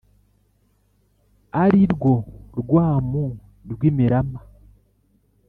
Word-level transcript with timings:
ari 1.63 1.81
rwo 1.93 2.13
rwamu 2.59 3.23
rw’imirama, 3.71 4.39